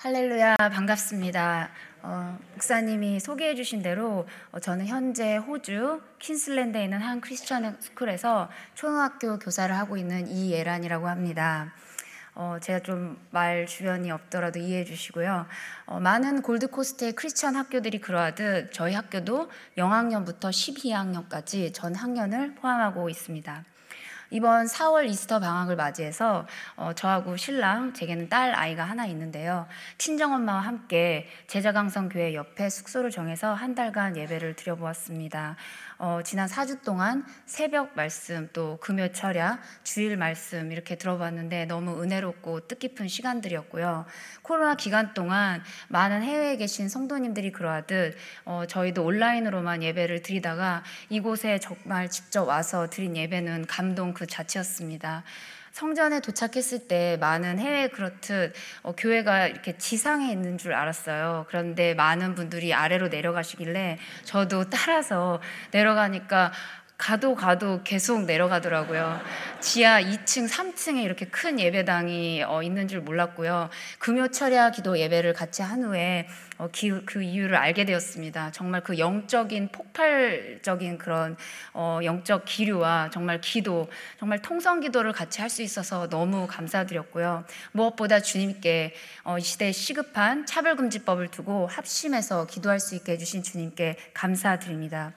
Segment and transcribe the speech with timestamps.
[0.00, 1.70] 할렐루야 반갑습니다.
[2.02, 9.40] 어, 목사님이 소개해 주신 대로 어, 저는 현재 호주 퀸슬랜드에 있는 한 크리스천 스쿨에서 초등학교
[9.40, 11.72] 교사를 하고 있는 이예란이라고 합니다.
[12.36, 15.46] 어, 제가 좀 말 주변이 없더라도 이해해 주시고요.
[15.86, 23.64] 어, 많은 골드코스트의 크리스천 학교들이 그러하듯 저희 학교도 영학년부터 12학년까지 전 학년을 포함하고 있습니다.
[24.30, 29.66] 이번 4월 이스터 방학을 맞이해서 어, 저하고 신랑, 제게는 딸 아이가 하나 있는데요.
[29.96, 35.56] 친정 엄마와 함께 제자강성 교회 옆에 숙소를 정해서 한 달간 예배를 드려보았습니다.
[36.00, 42.68] 어, 지난 4주 동안 새벽 말씀 또 금요 철야 주일 말씀 이렇게 들어봤는데 너무 은혜롭고
[42.68, 44.06] 뜻깊은 시간들이었고요.
[44.42, 52.08] 코로나 기간 동안 많은 해외에 계신 성도님들이 그러하듯 어, 저희도 온라인으로만 예배를 드리다가 이곳에 정말
[52.08, 55.24] 직접 와서 드린 예배는 감동 그 자체였습니다.
[55.72, 61.46] 성전에 도착했을 때 많은 해외 그렇듯 어, 교회가 이렇게 지상에 있는 줄 알았어요.
[61.48, 66.52] 그런데 많은 분들이 아래로 내려가시길래 저도 따라서 내려가니까
[66.98, 69.20] 가도 가도 계속 내려가더라고요.
[69.60, 73.70] 지하 2층, 3층에 이렇게 큰 예배당이 어, 있는 줄 몰랐고요.
[74.00, 76.26] 금요 철야 기도 예배를 같이 한 후에
[76.58, 76.68] 어,
[77.06, 78.50] 그 이유를 알게 되었습니다.
[78.50, 81.36] 정말 그 영적인 폭발적인 그런
[81.72, 83.88] 어, 영적 기류와 정말 기도,
[84.18, 87.44] 정말 통성 기도를 같이 할 수 있어서 너무 감사드렸고요.
[87.72, 88.94] 무엇보다 주님께
[89.38, 95.14] 이 시대에 시급한 차별금지법을 두고 합심해서 기도할 수 있게 해주신 주님께 감사드립니다.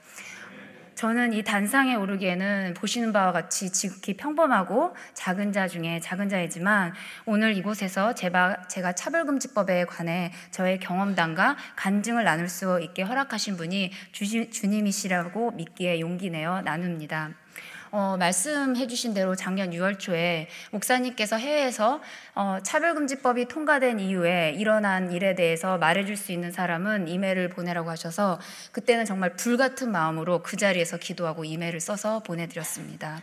[0.94, 6.92] 저는 이 단상에 오르기에는 보시는 바와 같이 지극히 평범하고 작은 자 중에 작은 자이지만
[7.26, 16.00] 오늘 이곳에서 제가, 차별금지법에 관해 저의 경험담과 간증을 나눌 수 있게 허락하신 분이 주님이시라고 믿기에
[16.00, 17.41] 용기 내어 나눕니다.
[17.94, 22.00] 어, 말씀해 주신 대로 작년 6월 초에 목사님께서 해외에서
[22.34, 28.40] 어, 차별금지법이 통과된 이후에 일어난 일에 대해서 말해줄 수 있는 사람은 이메일을 보내라고 하셔서
[28.72, 33.20] 그때는 정말 불 같은 마음으로 그 자리에서 기도하고 이메일을 써서 보내드렸습니다.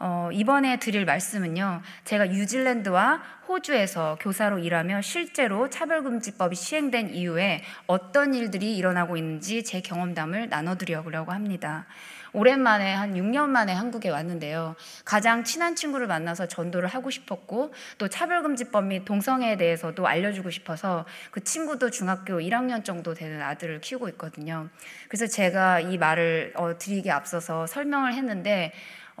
[0.00, 8.76] 어, 이번에 드릴 말씀은요, 제가 뉴질랜드와 호주에서 교사로 일하며 실제로 차별금지법이 시행된 이후에 어떤 일들이
[8.76, 11.86] 일어나고 있는지 제 경험담을 나눠드리려고 합니다.
[12.32, 14.76] 오랜만에 한 6년 만에 한국에 왔는데요.
[15.04, 21.42] 가장 친한 친구를 만나서 전도를 하고 싶었고 또 차별금지법 및 동성애에 대해서도 알려주고 싶어서 그
[21.42, 24.68] 친구도 중학교 1학년 정도 되는 아들을 키우고 있거든요.
[25.08, 28.72] 그래서 제가 이 말을 어, 드리기 앞서서 설명을 했는데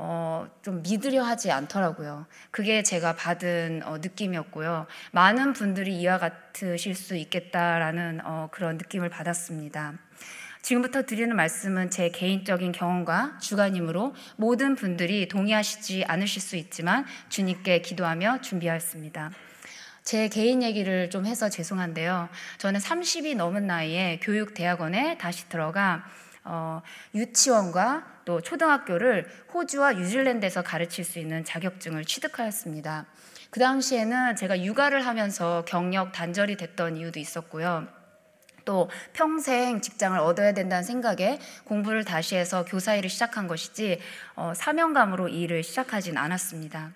[0.02, 2.26] 어, 좀 믿으려 하지 않더라고요.
[2.50, 4.86] 그게 제가 받은 어, 느낌이었고요.
[5.12, 9.98] 많은 분들이 이와 같으실 수 있겠다라는 어, 그런 느낌을 받았습니다.
[10.62, 18.40] 지금부터 드리는 말씀은 제 개인적인 경험과 주관임으로 모든 분들이 동의하시지 않으실 수 있지만 주님께 기도하며
[18.42, 19.30] 준비하였습니다.
[20.02, 22.28] 제 개인 얘기를 좀 해서 죄송한데요.
[22.58, 26.04] 저는 30이 넘은 나이에 교육대학원에 다시 들어가
[26.42, 26.80] 어,
[27.14, 33.06] 유치원과 또 초등학교를 호주와 뉴질랜드에서 가르칠 수 있는 자격증을 취득하였습니다.
[33.50, 37.99] 그 당시에는 제가 육아를 하면서 경력 단절이 됐던 이유도 있었고요.
[38.64, 43.98] 또 평생 직장을 얻어야 된다는 생각에 공부를 다시 해서 교사 일을 시작한 것이지
[44.36, 46.92] 어, 사명감으로 이 일을 시작하진 않았습니다.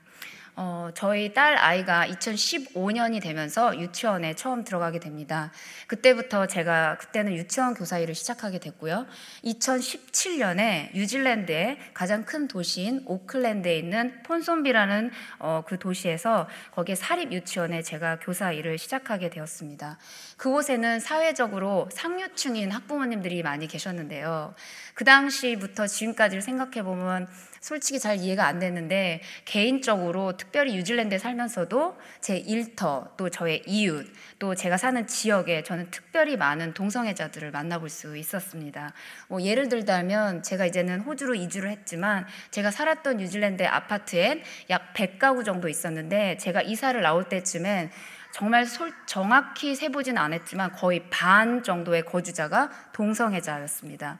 [0.56, 5.50] 어, 저희 딸 아이가 2015년이 되면서 유치원에 처음 들어가게 됩니다.
[5.88, 9.06] 그때부터 제가 그때는 유치원 교사 일을 시작하게 됐고요.
[9.44, 15.10] 2017년에 뉴질랜드의 가장 큰 도시인 오클랜드에 있는 폰손비라는
[15.40, 19.98] 어, 그 도시에서 거기에 사립 유치원에 제가 교사 일을 시작하게 되었습니다.
[20.36, 24.54] 그곳에는 사회적으로 상류층인 학부모님들이 많이 계셨는데요.
[24.94, 27.28] 그 당시부터 지금까지를 생각해 보면
[27.64, 34.06] 솔직히 잘 이해가 안 됐는데 개인적으로 특별히 뉴질랜드에 살면서도 제 일터 또 저의 이웃
[34.38, 38.92] 또 제가 사는 지역에 저는 특별히 많은 동성애자들을 만나볼 수 있었습니다.
[39.28, 45.70] 뭐 예를 들자면 제가 이제는 호주로 이주를 했지만 제가 살았던 뉴질랜드 아파트엔 약 100가구 정도
[45.70, 47.90] 있었는데 제가 이사를 나올 때쯤엔
[48.34, 48.66] 정말
[49.06, 54.18] 정확히 세보진 않았지만 거의 반 정도의 거주자가 동성애자였습니다.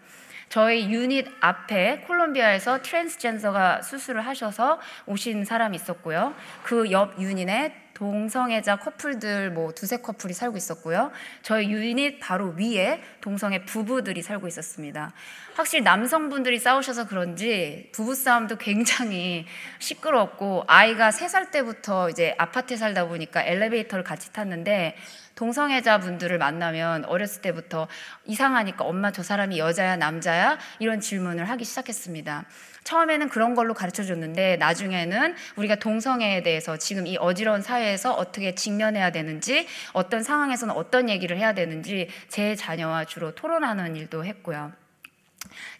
[0.55, 6.33] 저희 유닛 앞에 콜롬비아에서 트랜스젠더가 수술을 하셔서 오신 사람이 있었고요.
[6.63, 11.11] 그 옆 유닛에 동성애자 커플들 뭐 두세 커플이 살고 있었고요.
[11.43, 15.13] 저희 유닛 바로 위에 동성애 부부들이 살고 있었습니다.
[15.57, 19.47] 확실히 남성분들이 싸우셔서 그런지 부부싸움도 굉장히
[19.81, 24.95] 시끄럽고 아이가 세 살 때부터 이제 아파트에 살다 보니까 엘리베이터를 같이 탔는데
[25.35, 27.87] 동성애자 분들을 만나면 어렸을 때부터
[28.25, 32.45] 이상하니까 엄마 저 사람이 여자야 남자야 이런 질문을 하기 시작했습니다.
[32.85, 38.55] 처음에는 그런 걸로 가르쳐 줬는데 나중에는 우리가 동성애에 대해서 지금 이 어지러운 사회 사회에서 어떻게
[38.55, 44.73] 직면해야 되는지, 어떤 상황에서는 어떤 얘기를 해야 되는지 제 자녀와 주로 토론하는 일도 했고요.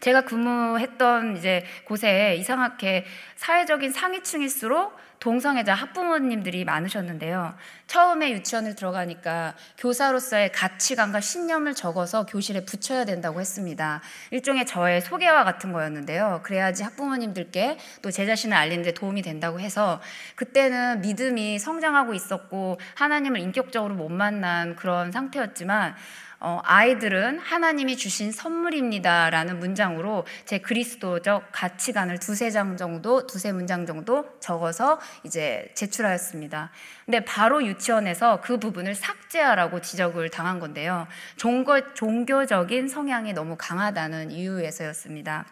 [0.01, 3.05] 제가 근무했던 이제 곳에 이상하게
[3.37, 7.55] 사회적인 상위층일수록 동성애자 학부모님들이 많으셨는데요.
[7.87, 14.03] 처음에 유치원을 들어가니까 교사로서의 가치관과 신념을 적어서 교실에 붙여야 된다고 했습니다.
[14.33, 16.41] 일종의 저의 소개와 같은 거였는데요.
[16.43, 20.01] 그래야지 학부모님들께 또 제 자신을 알리는데 도움이 된다고 해서
[20.37, 25.97] 그때는 믿음이 성장하고 있었고 하나님을 인격적으로 못 만난 그런 상태였지만
[26.47, 34.27] 어, 아이들은 하나님이 주신 선물입니다라는 문장으로 제 그리스도적 가치관을 두세 장 정도, 두세 문장 정도
[34.41, 36.71] 적어서 이제 제출하였습니다.
[37.07, 41.07] 근데 바로 유치원에서 그 부분을 삭제하라고 지적을 당한 건데요.
[41.37, 45.47] 종교, 종교적인 성향이 너무 강하다는 이유에서였습니다.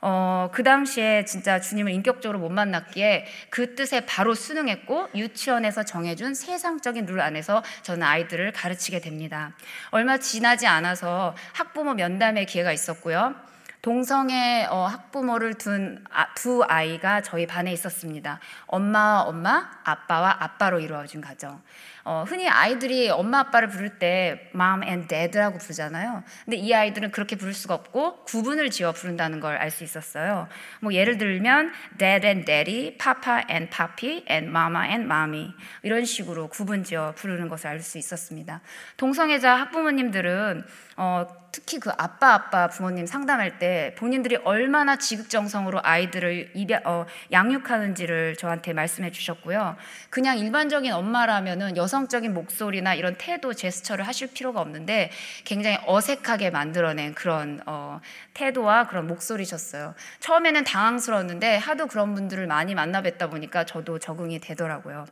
[0.00, 7.06] 어, 그 당시에 진짜 주님을 인격적으로 못 만났기에 그 뜻에 바로 순응했고 유치원에서 정해준 세상적인
[7.06, 9.52] 룰 안에서 저는 아이들을 가르치게 됩니다.
[9.90, 13.34] 얼마 지나지 않아서 학부모 면담의 기회가 있었고요.
[13.80, 16.04] 동성애 어, 학부모를 둔
[16.34, 18.40] 두 아, 아이가 저희 반에 있었습니다.
[18.66, 21.62] 엄마와 엄마, 아빠와 아빠로 이루어진 가정.
[22.08, 26.24] 어, 흔히 아이들이 엄마 아빠를 부를 때 mom and dad라고 부르잖아요.
[26.46, 30.48] 근데 이 아이들은 그렇게 부를 수가 없고 구분을 지어 부른다는 걸 알 수 있었어요.
[30.80, 35.52] 뭐 예를 들면 dad and daddy, papa and papi, and mama and mommy
[35.82, 38.62] 이런 식으로 구분 지어 부르는 것을 알 수 있었습니다.
[38.96, 40.64] 동성애자 학부모님들은
[40.96, 48.36] 어, 특히 그 아빠 아빠 부모님 상담할 때 본인들이 얼마나 지극정성으로 아이들을 입야, 어, 양육하는지를
[48.36, 49.76] 저한테 말씀해 주셨고요.
[50.10, 55.10] 그냥 일반적인 엄마라면은 여성 적인 목소리나 이런 태도 제스처를 하실 필요가 없는데
[55.44, 58.00] 굉장히 어색하게 만들어낸 그런 어,
[58.34, 59.94] 태도와 그런 목소리셨어요.
[60.20, 65.06] 처음에는 당황스러웠는데 하도 그런 분들을 많이 만나 뵙다 보니까 저도 적응이 되더라고요.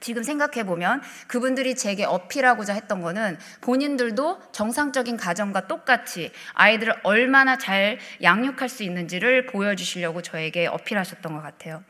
[0.00, 7.98] 지금 생각해 보면 그분들이 제게 어필하고자 했던 거는 본인들도 정상적인 가정과 똑같이 아이들을 얼마나 잘
[8.22, 11.82] 양육할 수 있는지를 보여주시려고 저에게 어필하셨던 것 같아요.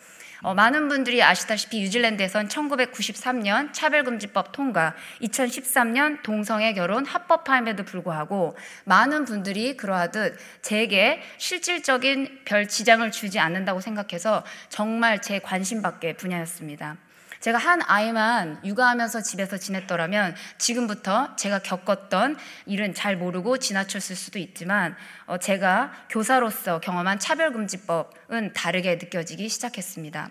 [0.42, 9.76] 어, 많은 분들이 아시다시피 뉴질랜드에선 1993년 차별금지법 통과, 2013년 동성애 결혼 합법화임에도 불구하고 많은 분들이
[9.76, 16.96] 그러하듯 제게 실질적인 별 지장을 주지 않는다고 생각해서 정말 제 관심 밖의 분야였습니다.
[17.42, 22.36] 제가 한 아이만 육아하면서 집에서 지냈더라면 지금부터 제가 겪었던
[22.66, 24.94] 일은 잘 모르고 지나쳤을 수도 있지만
[25.26, 30.30] 어, 제가 교사로서 경험한 차별금지법은 다르게 느껴지기 시작했습니다.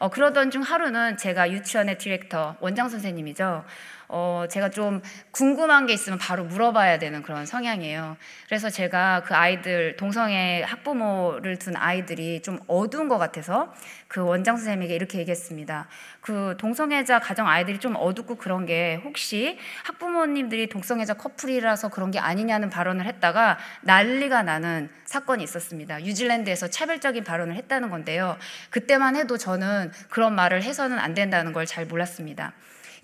[0.00, 3.64] 어, 그러던 중 하루는 제가 유치원의 디렉터 원장 선생님이죠.
[4.12, 5.00] 어, 제가 좀
[5.30, 8.16] 궁금한 게 있으면 바로 물어봐야 되는 그런 성향이에요.
[8.46, 13.72] 그래서 제가 그 아이들, 동성애 학부모를 둔 아이들이 좀 어두운 것 같아서
[14.08, 15.86] 그 원장 선생님에게 이렇게 얘기했습니다.
[16.20, 22.68] 그 동성애자 가정 아이들이 좀 어둡고 그런 게 혹시 학부모님들이 동성애자 커플이라서 그런 게 아니냐는
[22.68, 25.98] 발언을 했다가 난리가 나는 사건이 있었습니다.
[25.98, 28.36] 뉴질랜드에서 차별적인 발언을 했다는 건데요.
[28.70, 32.52] 그때만 해도 저는 그런 말을 해서는 안 된다는 걸 잘 몰랐습니다.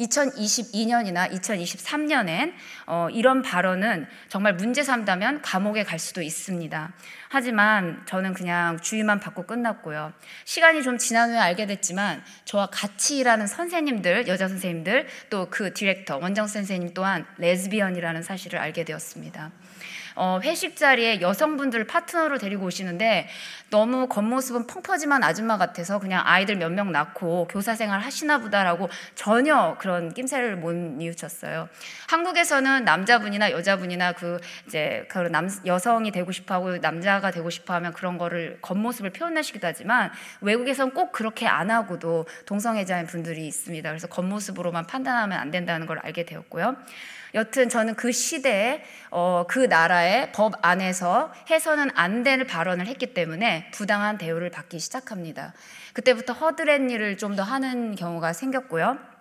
[0.00, 2.53] 2022년이나 2023년엔
[2.87, 6.93] 어, 이런 발언은 정말 문제 삼다면 감옥에 갈 수도 있습니다.
[7.29, 10.12] 하지만 저는 그냥 주의만 받고 끝났고요.
[10.44, 16.19] 시간이 좀 지난 후에 알게 됐지만 저와 같이 일하는 선생님들, 여자 선생님들, 또 그 디렉터,
[16.19, 19.50] 원장 선생님 또한 레즈비언이라는 사실을 알게 되었습니다.
[20.16, 23.28] 어, 회식 자리에 여성분들 파트너로 데리고 오시는데
[23.70, 29.76] 너무 겉모습은 펑퍼짐한 아줌마 같아서 그냥 아이들 몇 명 낳고 교사 생활 하시나 보다라고 전혀
[29.78, 31.68] 그런 낌새를 못 눈치챘어요.
[32.08, 38.58] 한국에서는 남자분이나 여자분이나 그 이제 그런 남 여성이 되고 싶어하고 남자가 되고 싶어하면 그런 거를
[38.62, 43.88] 겉모습을 표현하시기도 하지만 외국에서는 꼭 그렇게 안 하고도 동성애자인 분들이 있습니다.
[43.88, 46.76] 그래서 겉모습으로만 판단하면 안 된다는 걸 알게 되었고요.
[47.37, 54.16] 여튼 저는 그 시대에 어, 그 나라의 법 안에서 해서는 안될 발언을 했기 때문에 부당한
[54.19, 55.52] 대우를 받기 시작합니다.
[55.93, 59.15] 그때부터 허드렛 일을 좀 더 하는 경우가 생겼고요.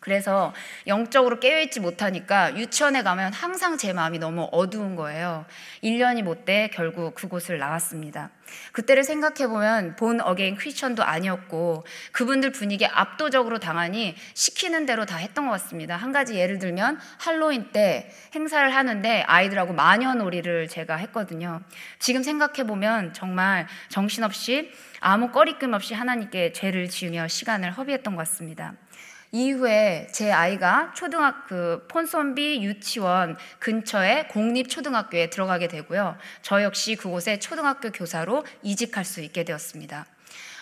[0.00, 0.52] 그래서
[0.86, 5.44] 영적으로 깨어있지 못하니까 유치원에 가면 항상 제 마음이 너무 어두운 거예요.
[5.84, 8.30] 1년이 못 돼 결국 그곳을 나왔습니다.
[8.72, 15.52] 그때를 생각해보면 born again 크리스천도 아니었고 그분들 분위기에 압도적으로 당하니 시키는 대로 다 했던 것
[15.52, 15.96] 같습니다.
[15.96, 21.60] 한 가지 예를 들면 할로윈 때 행사를 하는데 아이들하고 마녀놀이를 제가 했거든요.
[21.98, 28.74] 지금 생각해보면 정말 정신없이 아무 거리낌 없이 하나님께 죄를 지으며 시간을 허비했던 것 같습니다.
[29.32, 36.16] 이후에 제 아이가 초등학교 그 폰손비 유치원 근처에 공립 초등학교에 들어가게 되고요.
[36.42, 40.06] 저 역시 그곳에 초등학교 교사로 이직할 수 있게 되었습니다.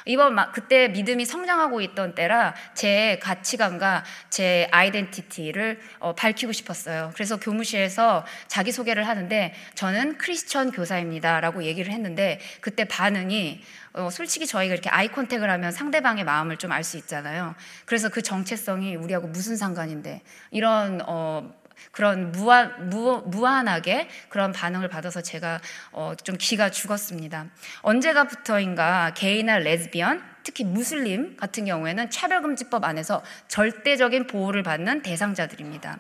[0.05, 7.11] 이번 막 그때 믿음이 성장하고 있던 때라 제 가치관과 제 아이덴티티를 어, 밝히고 싶었어요.
[7.15, 13.61] 그래서 교무실에서 자기 소개를 하는데 저는 크리스천 교사입니다라고 얘기를 했는데 그때 반응이
[13.99, 17.55] 어, 솔직히 저희가 이렇게 아이 컨택을 하면 상대방의 마음을 좀 알 수 있잖아요.
[17.85, 21.53] 그래서 그 정체성이 우리하고 무슨 상관인데 이런 어,
[21.91, 25.61] 그런 무한, 무, 무한하게 그런 반응을 받아서 제가
[25.93, 27.47] 어, 좀 기가 죽었습니다.
[27.83, 35.99] 언제가부터인가 게이나 레즈비언, 특히 무슬림 같은 경우에는 차별금지법 안에서 절대적인 보호를 받는 대상자들입니다.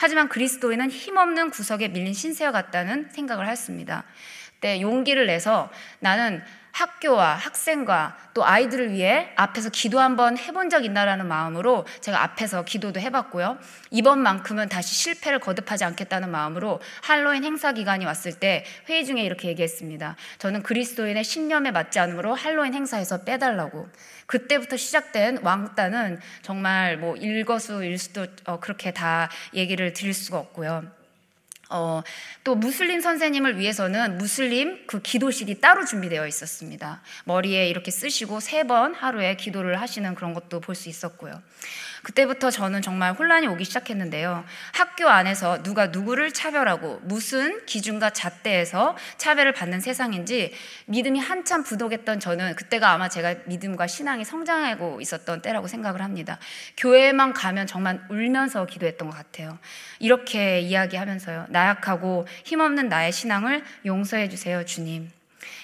[0.00, 4.04] 하지만 그리스도인은 힘없는 구석에 밀린 신세와 같다는 생각을 했습니다.
[4.60, 6.42] 때 용기를 내서 나는
[6.78, 13.00] 학교와 학생과 또 아이들을 위해 앞에서 기도 한번 해본 적 있나라는 마음으로 제가 앞에서 기도도
[13.00, 13.58] 해봤고요.
[13.90, 20.14] 이번만큼은 다시 실패를 거듭하지 않겠다는 마음으로 할로윈 행사 기간이 왔을 때 회의 중에 이렇게 얘기했습니다.
[20.38, 23.88] 저는 그리스도인의 신념에 맞지 않으므로 할로윈 행사에서 빼달라고.
[24.26, 30.97] 그때부터 시작된 왕따는 정말 뭐 일거수 일수도 어, 그렇게 다 얘기를 드릴 수가 없고요.
[31.70, 32.02] 어,
[32.44, 37.02] 또 무슬림 선생님을 위해서는 무슬림 그 기도실이 따로 준비되어 있었습니다.
[37.24, 41.40] 머리에 이렇게 쓰시고 세 번 하루에 기도를 하시는 그런 것도 볼 수 있었고요.
[42.08, 44.44] 그때부터 저는 정말 혼란이 오기 시작했는데요.
[44.72, 50.54] 학교 안에서 누가 누구를 차별하고 무슨 기준과 잣대에서 차별을 받는 세상인지
[50.86, 56.38] 믿음이 한참 부족했던 저는 그때가 아마 제가 믿음과 신앙이 성장하고 있었던 때라고 생각을 합니다.
[56.78, 59.58] 교회만 가면 정말 울면서 기도했던 것 같아요.
[59.98, 61.48] 이렇게 이야기하면서요.
[61.50, 65.10] 나약하고 힘없는 나의 신앙을 용서해 주세요, 주님.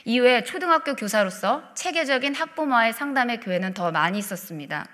[0.04, 4.86] 이후에 초등학교 교사로서 체계적인 학부모와의 상담의 교회는 더 많이 있었습니다.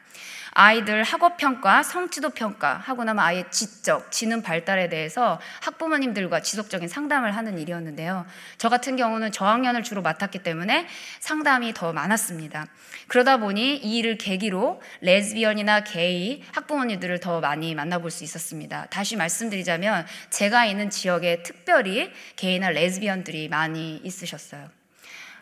[0.62, 7.35] 아이들 학업 평가, 성취도 평가 하고 나면 아예 지적, 지능 발달에 대해서 학부모님들과 지속적인 상담을
[7.35, 8.26] 하는 일이었는데요.
[8.59, 10.87] 저 같은 경우는 저학년을 주로 맡았기 때문에
[11.21, 12.67] 상담이 더 많았습니다.
[13.09, 18.85] 그러다 보니 이 일을 계기로 레즈비언이나 게이 학부모님들을 더 많이 만나볼 수 있었습니다.
[18.90, 24.80] 다시 말씀드리자면 제가 있는 지역에 특별히 게이나 레즈비언들이 많이 있으셨어요.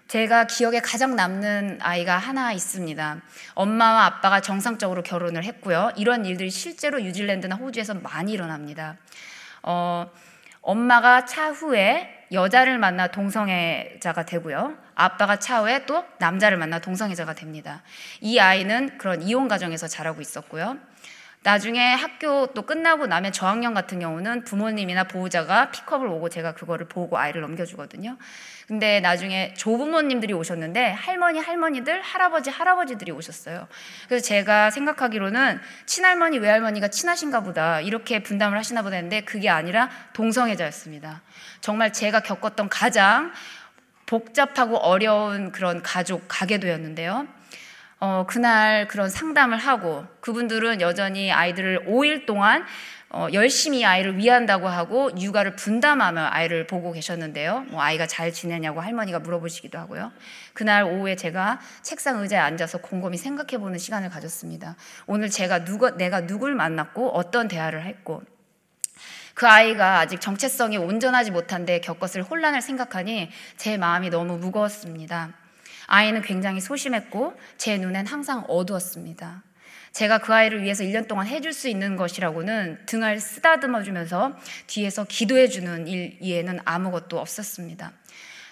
[0.09, 3.21] 제가 기억에 가장 남는 아이가 하나 있습니다.
[3.55, 5.93] 엄마와 아빠가 정상적으로 결혼을 했고요.
[5.97, 8.97] 이런 일들이 실제로 뉴질랜드나 호주에서 많이 일어납니다.
[9.63, 10.11] 어,
[10.63, 14.79] 엄마가 차후에 여자를 만나 동성애자가 되고요.
[14.95, 17.83] 아빠가 차후에 또 남자를 만나 동성애자가 됩니다.
[18.23, 20.79] 이 아이는 그런 이혼 가정에서 자라고 있었고요.
[21.49, 27.17] 나중에 학교 또 끝나고 나면 저학년 같은 경우는 부모님이나 보호자가 픽업을 오고 제가 그거를 보고
[27.17, 28.19] 아이를 넘겨주거든요.
[28.67, 33.67] 근데 나중에 조부모님들이 오셨는데 할머니, 할머니들, 할아버지, 할아버지들이 오셨어요.
[34.09, 41.23] 그래서 제가 생각하기로는 친할머니, 외할머니가 친하신가 보다 이렇게 분담을 하시나 보다 했는데 그게 아니라 동성애자였습니다.
[41.63, 43.33] 정말 제가 겪었던 가장
[44.05, 47.38] 복잡하고 어려운 그런 가족 가계도였는데요.
[48.01, 52.65] 어, 그날 그런 상담을 하고 그분들은 여전히 아이들을 5일 동안
[53.11, 57.61] 어, 열심히 아이를 위한다고 하고 육아를 분담하며 아이를 보고 계셨는데요.
[57.71, 60.13] 뭐 아이가 잘 지내냐고 할머니가 물어보시기도 하고요.
[60.53, 64.77] 그날 오후에 제가 책상 의자에 앉아서 곰곰이 생각해 보는 시간을 가졌습니다.
[65.07, 68.23] 오늘 제가 누가 내가 누굴 만났고 어떤 대화를 했고
[69.33, 75.33] 그 아이가 아직 정체성이 온전하지 못한데 겪었을 혼란을 생각하니 제 마음이 너무 무거웠습니다.
[75.89, 79.43] 아이는 굉장히 소심했고 제 눈엔 항상 어두웠습니다.
[79.93, 85.49] 제가 그 아이를 위해서 1년 동안 해줄 수 있는 것이라고는 등을 쓰다듬어 주면서 뒤에서 기도해
[85.49, 87.93] 주는 일 이에는 아무것도 없었습니다.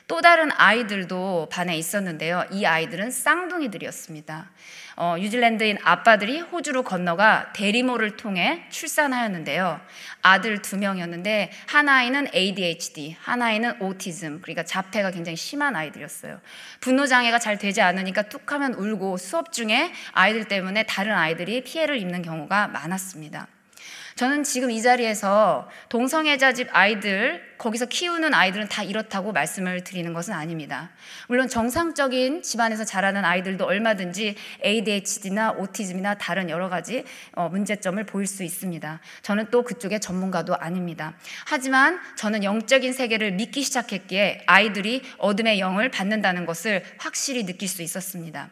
[0.09, 2.47] 또 다른 아이들도 반에 있었는데요.
[2.53, 4.51] 이 아이들은 쌍둥이들이었습니다.
[4.99, 9.79] 어, 뉴질랜드인 아빠들이 호주로 건너가 대리모를 통해 출산하였는데요.
[10.23, 16.41] 아들 두 명이었는데 하나아이는 ADHD, 하나아이는 오티즘, 그러니까 자폐가 굉장히 심한 아이들이었어요.
[16.81, 22.23] 분노 장애가 잘 되지 않으니까 툭하면 울고 수업 중에 아이들 때문에 다른 아이들이 피해를 입는
[22.23, 23.49] 경우가 많았습니다.
[24.17, 30.33] 저는 지금 이 자리에서 동성애자 집 아이들, 거기서 키우는 아이들은 다 이렇다고 말씀을 드리는 것은
[30.33, 30.91] 아닙니다.
[31.29, 38.43] 물론 정상적인 집안에서 자라는 아이들도 얼마든지 ADHD나 오티즘이나 다른 여러 가지 어, 문제점을 보일 수
[38.43, 39.01] 있습니다.
[39.21, 41.15] 저는 또 그쪽의 전문가도 아닙니다.
[41.45, 48.49] 하지만 저는 영적인 세계를 믿기 시작했기에 아이들이 어둠의 영을 받는다는 것을 확실히 느낄 수 있었습니다.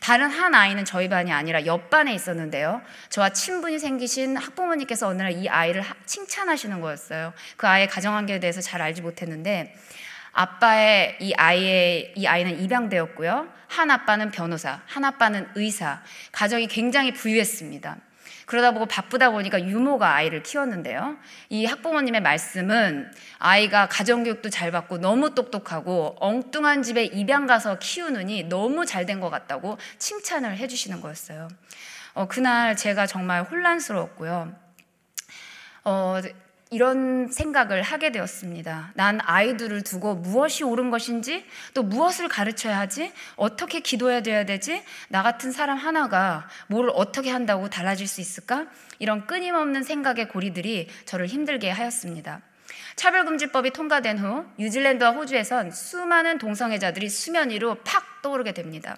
[0.00, 2.82] 다른 한 아이는 저희 반이 아니라 옆반에 있었는데요.
[3.08, 7.32] 저와 친분이 생기신 학부모님께서 어느 날 이 아이를 칭찬하시는 거였어요.
[7.56, 9.74] 그 아이의 가정관계에 대해서 잘 알지 못했는데
[10.32, 13.48] 아빠의 이 아이의 이 아이는 입양되었고요.
[13.68, 16.02] 한 아빠는 변호사, 한 아빠는 의사.
[16.32, 17.96] 가정이 굉장히 부유했습니다.
[18.50, 21.16] 그러다 보고 바쁘다 보니까 유모가 아이를 키웠는데요.
[21.50, 28.84] 이 학부모님의 말씀은 아이가 가정교육도 잘 받고 너무 똑똑하고 엉뚱한 집에 입양 가서 키우느니 너무
[28.86, 31.46] 잘 된 것 같다고 칭찬을 해주시는 거였어요.
[32.14, 34.52] 어, 그날 제가 정말 혼란스러웠고요.
[35.84, 36.20] 어,
[36.72, 38.92] 이런 생각을 하게 되었습니다.
[38.94, 43.12] 난 아이들을 두고 무엇이 옳은 것인지 또 무엇을 가르쳐야 하지?
[43.34, 44.84] 어떻게 기도해야 돼야 되지?
[45.08, 48.66] 나 같은 사람 하나가 뭘 어떻게 한다고 달라질 수 있을까?
[49.00, 52.40] 이런 끊임없는 생각의 고리들이 저를 힘들게 하였습니다.
[52.94, 58.96] 차별금지법이 통과된 후 뉴질랜드와 호주에선 수많은 동성애자들이 수면 위로 팍 떠오르게 됩니다.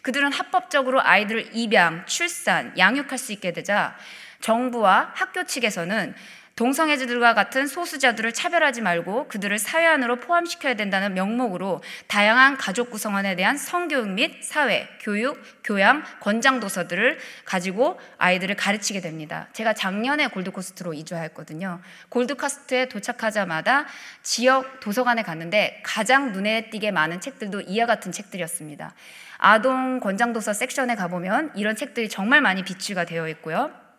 [0.00, 3.94] 그들은 합법적으로 아이들을 입양, 출산, 양육할 수 있게 되자
[4.40, 6.14] 정부와 학교 측에서는
[6.60, 13.56] 동성애자들과 같은 소수자들을 차별하지 말고 그들을 사회 안으로 포함시켜야 된다는 명목으로 다양한 가족 구성원에 대한
[13.56, 19.48] 성교육 및 사회, 교육, 교양, 권장 도서들을 가지고 아이들을 가르치게 됩니다.
[19.54, 21.80] 제가 작년에 골드코스트로 이주하였거든요.
[22.10, 23.86] 골드코스트에 도착하자마자
[24.22, 28.92] 지역 도서관에 갔는데 가장 눈에 띄게 많은 책들도 이와 같은 책들이었습니다.
[29.38, 33.89] 아동 권장 도서 섹션에 가보면 이런 책들이 정말 많이 비치가 되어 있고요.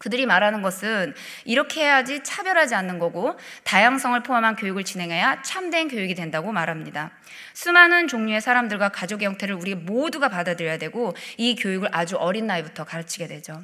[0.00, 1.12] 그들이 말하는 것은
[1.44, 7.10] 이렇게 해야지 차별하지 않는 거고 다양성을 포함한 교육을 진행해야 참된 교육이 된다고 말합니다.
[7.52, 13.26] 수많은 종류의 사람들과 가족의 형태를 우리 모두가 받아들여야 되고 이 교육을 아주 어린 나이부터 가르치게
[13.26, 13.62] 되죠.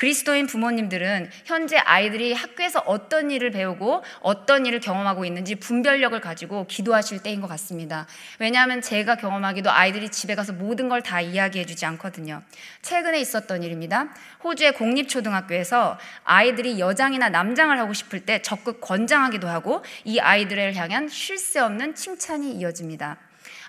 [0.00, 7.22] 그리스도인 부모님들은 현재 아이들이 학교에서 어떤 일을 배우고 어떤 일을 경험하고 있는지 분별력을 가지고 기도하실
[7.22, 8.06] 때인 것 같습니다.
[8.38, 12.42] 왜냐하면 제가 경험하기도 아이들이 집에 가서 모든 걸 다 이야기해 주지 않거든요.
[12.82, 14.08] 최근에 있었던 일입니다.
[14.44, 21.36] 호주의 공립초등학교에서 아이들이 여장이나 남장을 하고 싶을 때 적극 권장하기도 하고 이 아이들을 향한 쉴
[21.36, 23.18] 새 없는 칭찬이 이어집니다.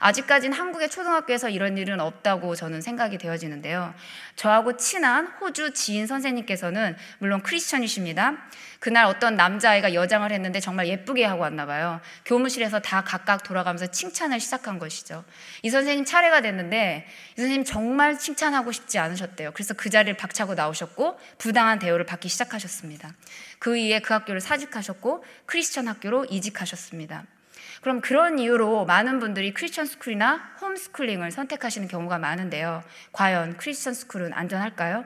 [0.01, 3.93] 아직까지는 한국의 초등학교에서 이런 일은 없다고 저는 생각이 되어지는데요.
[4.35, 8.37] 저하고 친한 호주 지인 선생님께서는 물론 크리스천이십니다.
[8.79, 12.01] 그날 어떤 남자아이가 여장을 했는데 정말 예쁘게 하고 왔나 봐요.
[12.25, 15.23] 교무실에서 다 각각 돌아가면서 칭찬을 시작한 것이죠.
[15.61, 19.51] 이 선생님 차례가 됐는데 이 선생님 정말 칭찬하고 싶지 않으셨대요.
[19.51, 23.13] 그래서 그 자리를 박차고 나오셨고 부당한 대우를 받기 시작하셨습니다.
[23.59, 27.25] 그 이후에 그 학교를 사직하셨고 크리스천 학교로 이직하셨습니다.
[27.81, 32.83] 그럼 그런 이유로 많은 분들이 크리스천 스쿨이나 홈스쿨링을 선택하시는 경우가 많은데요.
[33.11, 35.03] 과연 크리스천 스쿨은 안전할까요?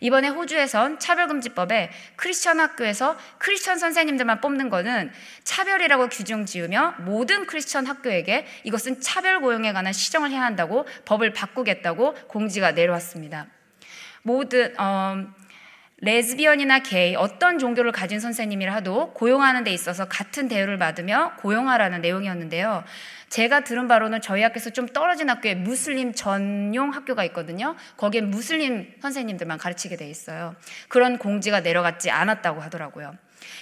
[0.00, 5.12] 이번에 호주에선 차별금지법에 크리스천 학교에서 크리스천 선생님들만 뽑는 것은
[5.44, 12.14] 차별이라고 규정 지으며 모든 크리스천 학교에게 이것은 차별 고용에 관한 시정을 해야 한다고 법을 바꾸겠다고
[12.28, 13.46] 공지가 내려왔습니다.
[14.22, 15.26] 모든 어,
[16.04, 22.84] 레즈비언이나 게이 어떤 종교를 가진 선생님이라 도 고용하는 데 있어서 같은 대우를 받으며 고용하라는 내용이었는데요.
[23.30, 27.74] 제가 들은 바로는 저희 학교에서 좀 떨어진 학교에 무슬림 전용 학교가 있거든요.
[27.96, 30.54] 거기에 무슬림 선생님들만 가르치게 돼 있어요.
[30.88, 33.16] 그런 공지가 내려갔지 않았다고 하더라고요.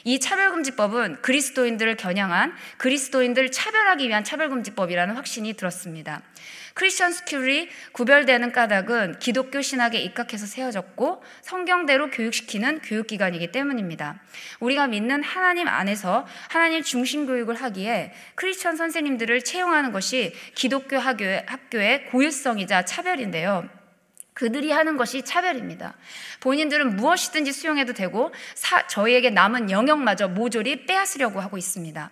[0.04, 6.22] 이 차별금지법은 그리스도인들을 겨냥한 그리스도인들을 차별하기 위한 차별금지법이라는 확신이 들었습니다.
[6.74, 14.20] 크리스천 스쿨이 구별되는 까닭은 기독교 신학에 입각해서 세워졌고 성경대로 교육시키는 교육기관이기 때문입니다.
[14.60, 22.06] 우리가 믿는 하나님 안에서 하나님 중심 교육을 하기에 크리스천 선생님들을 채용하는 것이 기독교 학교의, 학교의
[22.06, 23.68] 고유성이자 차별인데요.
[24.34, 25.94] 그들이 하는 것이 차별입니다.
[26.40, 32.10] 본인들은 무엇이든지 수용해도 되고 사, 저희에게 남은 영역마저 모조리 빼앗으려고 하고 있습니다.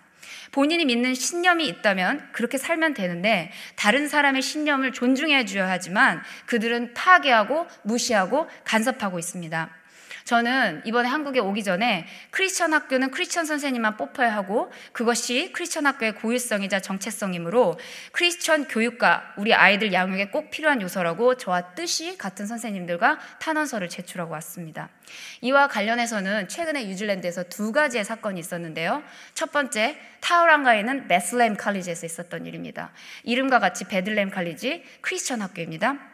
[0.51, 7.67] 본인이 믿는 신념이 있다면 그렇게 살면 되는데 다른 사람의 신념을 존중해 줘야 하지만 그들은 파괴하고
[7.83, 9.80] 무시하고 간섭하고 있습니다.
[10.23, 16.79] 저는 이번에 한국에 오기 전에 크리스천 학교는 크리스천 선생님만 뽑혀야 하고 그것이 크리스천 학교의 고유성이자
[16.81, 17.79] 정체성이므로
[18.11, 24.89] 크리스천 교육과 우리 아이들 양육에 꼭 필요한 요소라고 저와 뜻이 같은 선생님들과 탄원서를 제출하고 왔습니다.
[25.41, 29.03] 이와 관련해서는 최근에 뉴질랜드에서 두 가지의 사건이 있었는데요.
[29.33, 32.91] 첫 번째, 타우랑가에 있는 베들렘 칼리지에서 있었던 일입니다.
[33.23, 36.10] 이름과 같이 베들렘 칼리지 크리스천 학교입니다.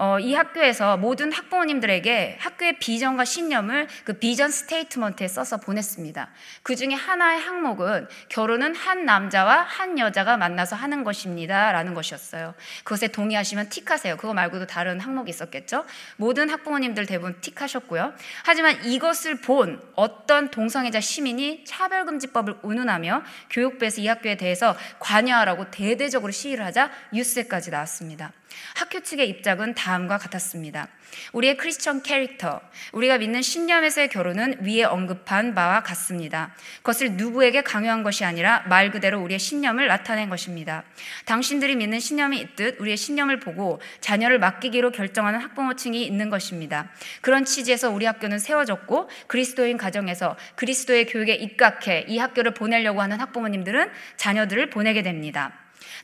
[0.00, 6.30] 어, 이 학교에서 모든 학부모님들에게 학교의 비전과 신념을 그 vision statement에 써서 보냈습니다.
[6.62, 11.72] 그 중에 하나의 항목은 결혼은 한 남자와 한 여자가 만나서 하는 것입니다.
[11.72, 12.54] 라는 것이었어요.
[12.84, 14.18] 그것에 동의하시면 틱하세요.
[14.18, 15.84] 그거 말고도 다른 항목이 있었겠죠?
[16.16, 18.14] 모든 학부모님들 대부분 틱하셨고요.
[18.44, 26.64] 하지만 이것을 본 어떤 동성애자 시민이 차별금지법을 운운하며 교육부에서 이 학교에 대해서 관여하라고 대대적으로 시위를
[26.64, 28.32] 하자 뉴스에까지 나왔습니다.
[28.74, 30.88] 학교 측의 입장은 다음과 같았습니다.
[31.32, 32.60] 우리의 크리스천 캐릭터,
[32.92, 36.54] 우리가 믿는 신념에서의 결혼은 위에 언급한 바와 같습니다.
[36.78, 40.84] 그것을 누구에게 강요한 것이 아니라 말 그대로 우리의 신념을 나타낸 것입니다.
[41.24, 46.90] 당신들이 믿는 신념이 있듯 우리의 신념을 보고 자녀를 맡기기로 결정하는 학부모층이 있는 것입니다.
[47.20, 53.90] 그런 취지에서 우리 학교는 세워졌고 그리스도인 가정에서 그리스도의 교육에 입각해 이 학교를 보내려고 하는 학부모님들은
[54.16, 55.52] 자녀들을 보내게 됩니다.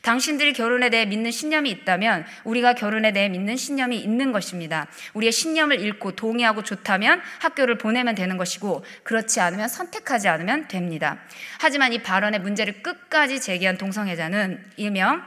[0.05, 4.87] 당신들이 결혼에 대해 믿는 신념이 있다면 우리가 결혼에 대해 믿는 신념이 있는 것입니다.
[5.15, 11.17] 우리의 신념을 읽고 동의하고 좋다면 학교를 보내면 되는 것이고 그렇지 않으면 선택하지 않으면 됩니다.
[11.59, 15.23] 하지만 이 발언의 문제를 끝까지 제기한 동성애자는 일명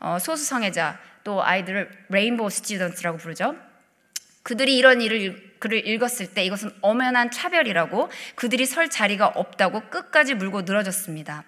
[0.00, 3.54] 어, 소수 성애자 또 아이들을 rainbow student라고 부르죠.
[4.42, 10.62] 그들이 이런 일을 글을 읽었을 때 이것은 엄연한 차별이라고 그들이 설 자리가 없다고 끝까지 물고
[10.62, 11.44] 늘어졌습니다.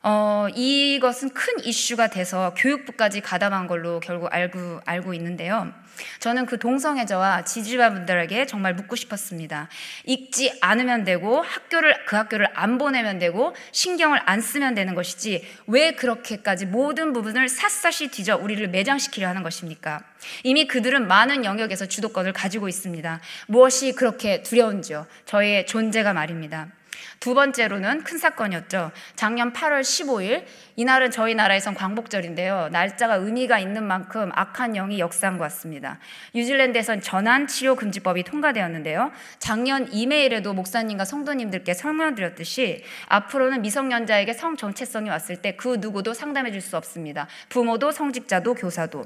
[0.00, 5.72] 어, 이것은 큰 이슈가 돼서 교육부까지 가담한 걸로 결국 알고, 알고 있는데요.
[6.20, 9.68] 저는 그 동성애자와 지지자 분들에게 정말 묻고 싶었습니다.
[10.04, 15.92] 읽지 않으면 되고 학교를 그 학교를 안 보내면 되고 신경을 안 쓰면 되는 것이지 왜
[15.92, 20.04] 그렇게까지 모든 부분을 샅샅이 뒤져 우리를 매장시키려 하는 것입니까?
[20.44, 23.20] 이미 그들은 많은 영역에서 주도권을 가지고 있습니다.
[23.48, 25.08] 무엇이 그렇게 두려운지요?
[25.26, 26.68] 저희의 존재가 말입니다.
[27.20, 28.92] 두 번째로는 큰 사건이었죠.
[29.16, 30.44] 작년 8월 15일
[30.76, 32.68] 이날은 저희 나라에선 광복절인데요.
[32.70, 35.98] 날짜가 의미가 있는 만큼 악한 영이 역사한 것 같습니다.
[36.34, 39.10] 뉴질랜드에선 전환 치료 금지법이 통과되었는데요.
[39.38, 46.60] 작년 이메일에도 목사님과 성도님들께 설명드렸듯이 앞으로는 미성년자에게 성 정체성이 왔을 때 그 누구도 상담해 줄
[46.60, 47.26] 수 없습니다.
[47.48, 49.04] 부모도 성직자도 교사도.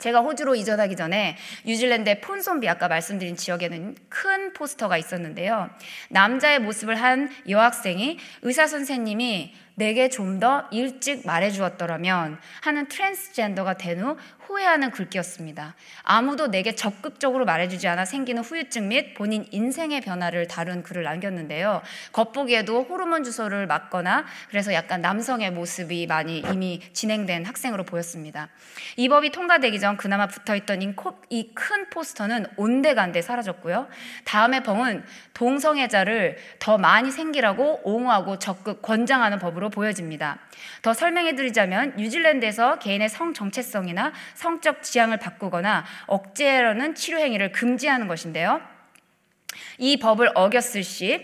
[0.00, 1.36] 제가 호주로 이전하기 전에
[1.66, 5.70] 뉴질랜드의 폰손비 아까 말씀드린 지역에는 큰 포스터가 있었는데요.
[6.08, 14.00] 남자의 모습을 한 여학생이 의사 선생님이 내게 좀 더 일찍 말해 주었더라면 하는 트랜스젠더가 된
[14.00, 14.16] 후
[14.50, 15.76] 후회하는 글귀였습니다.
[16.02, 21.82] 아무도 내게 적극적으로 말해주지 않아 생기는 후유증 및 본인 인생의 변화를 다룬 글을 남겼는데요.
[22.12, 28.48] 겉보기에도 호르몬 주소를 맞거나 그래서 약간 남성의 모습이 많이 이미 진행된 학생으로 보였습니다.
[28.96, 33.86] 이 법이 통과되기 전 그나마 붙어있던 이 큰 포스터는 온데간데 사라졌고요.
[34.24, 40.38] 다음에 법은 동성애자를 더 많이 생기라고 옹호하고 적극 권장하는 법으로 보여집니다.
[40.82, 48.62] 더 설명해 드리자면 뉴질랜드에서 개인의 성 정체성이나 성적 지향을 바꾸거나 억제하려는 치료 행위를 금지하는 것인데요.
[49.76, 51.22] 이 법을 어겼을 시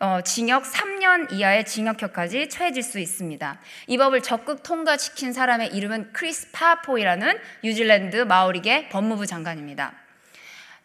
[0.00, 3.60] 어, 징역 3년 이하의 징역형까지 처해질 수 있습니다.
[3.86, 9.92] 이 법을 적극 통과시킨 사람의 이름은 크리스 파포이라는 뉴질랜드 마오리계 법무부 장관입니다.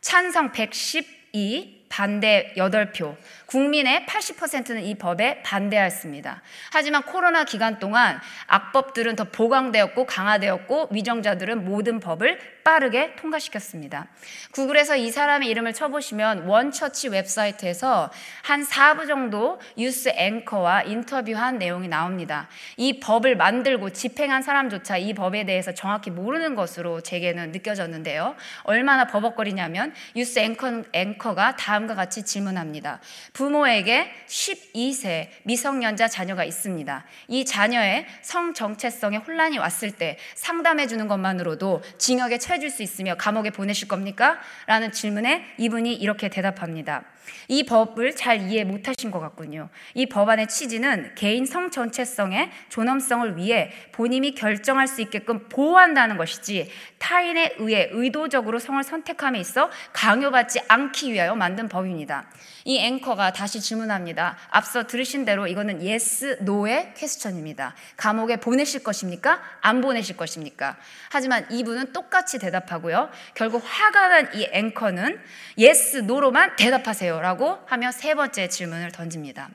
[0.02, 6.41] 찬성 112, 반대 8표, 국민의 80%는 이 법에 반대하였습니다.
[6.71, 14.07] 하지만 코로나 기간 동안 악법들은 더 보강되었고 강화되었고 위정자들은 모든 법을 빠르게 통과시켰습니다.
[14.51, 18.12] 구글에서 이 사람의 이름을 쳐보시면 원처치 웹사이트에서
[18.43, 22.49] 한 4부 정도 뉴스 앵커와 인터뷰한 내용이 나옵니다.
[22.75, 28.36] 이 법을 만들고 집행한 사람조차 이 법에 대해서 정확히 모르는 것으로 제게는 느껴졌는데요.
[28.63, 32.99] 얼마나 버벅거리냐면 뉴스 앵커, 앵커가 다음과 같이 질문합니다.
[33.38, 37.06] 부모에게 12세 미성년자 자녀가 있습니다.
[37.28, 43.52] 이 자녀의 성 정체성에 혼란이 왔을 때 상담해 주는 것만으로도 징역에 처해질 수 있으며 감옥에
[43.52, 44.39] 보내실 겁니까?
[44.65, 47.04] 라는 질문에 이분이 이렇게 대답합니다.
[47.47, 49.69] 이 법을 잘 이해 못하신 것 같군요.
[49.95, 57.55] 이 법안의 취지는 개인 성 전체성의 존엄성을 위해 본인이 결정할 수 있게끔 보호한다는 것이지 타인에
[57.57, 62.29] 의해 의도적으로 성을 선택함에 있어 강요받지 않기 위하여 만든 법입니다.
[62.65, 64.37] 이 앵커가 다시 질문합니다.
[64.49, 67.75] 앞서 들으신 대로 이거는 yes, no의 question입니다.
[67.95, 69.41] 감옥에 보내실 것입니까?
[69.61, 70.77] 안 보내실 것입니까?
[71.09, 73.09] 하지만 이분은 똑같이 대답하고요.
[73.35, 75.19] 결국 화가 난 이 앵커는
[75.57, 77.16] yes, no로만 대답하세요.
[77.21, 79.49] 라고 하며 세 번째 질문을 던집니다.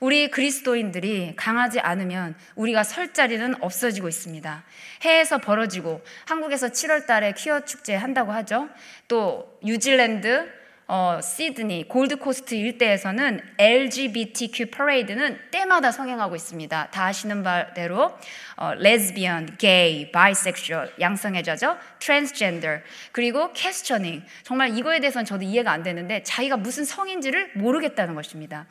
[0.00, 4.64] 우리 그리스도인들이 강하지 않으면 우리가 설 자리는 없어지고 있습니다.
[5.04, 8.68] 해에서 벌어지고 한국에서 7월 달에 퀴어 축제 한다고 하죠.
[9.08, 10.48] 또 뉴질랜드
[10.90, 16.88] 어, 시드니, 골드코스트 일대에서는 LGBTQ 퍼레이드는 때마다 성행하고 있습니다.
[16.90, 18.16] 다 아시는 바대로
[18.56, 22.78] 어, 레즈비언, 게이, bisexual, 양성애자죠, 트랜스젠더,
[23.12, 24.24] 그리고 questioning.
[24.44, 28.66] 정말 이거에 대해서는 저도 이해가 안 되는데 자기가 무슨 성인지를 모르겠다는 것입니다.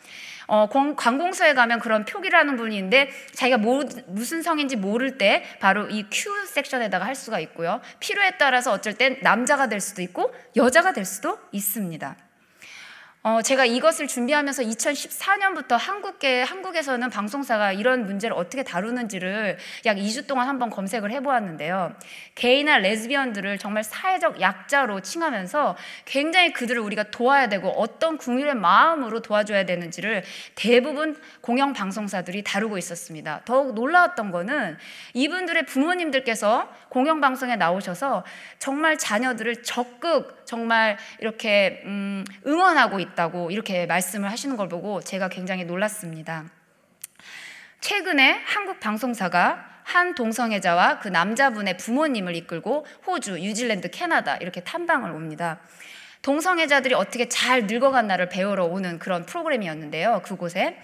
[0.48, 6.06] 어, 관공서에 가면 그런 표기하는 부분이 있는데 자기가 뭐, 무슨 성인지 모를 때 바로 이
[6.10, 7.82] Q 섹션에다가 할 수가 있고요.
[8.00, 12.07] 필요에 따라서 어쩔 땐 남자가 될 수도 있고 여자가 될 수도 있습니다.
[13.24, 20.48] 어, 제가 이것을 준비하면서 2014년부터 한국계, 한국에서는 방송사가 이런 문제를 어떻게 다루는지를 약 2주 동안
[20.48, 21.94] 한번 검색을 해보았는데요.
[22.36, 25.76] 게이나 레즈비언들을 정말 사회적 약자로 칭하면서
[26.06, 30.24] 굉장히 그들을 우리가 도와야 되고 어떤 국민의 마음으로 도와줘야 되는지를
[30.56, 33.42] 대부분 공영 방송사들이 다루고 있었습니다.
[33.46, 34.78] 더욱 놀라웠던 거는
[35.16, 38.24] 이분들의 부모님들께서 공영 방송에 나오셔서
[38.60, 45.28] 정말 자녀들을 적극 정말 이렇게 음, 응원하고 있다 고 이렇게 말씀을 하시는 걸 보고 제가
[45.30, 46.46] 굉장히 놀랐습니다.
[47.82, 55.60] 최근에 한국 방송사가 한 동성애자와 그 남자분의 부모님을 이끌고 호주, 뉴질랜드, 캐나다 이렇게 탐방을 옵니다.
[56.22, 60.22] 동성애자들이 어떻게 잘 늙어간 나를 배우러 오는 그런 프로그램이었는데요.
[60.24, 60.78] 그곳에